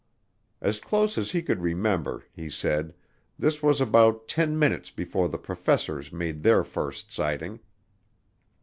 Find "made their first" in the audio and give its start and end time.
6.11-7.11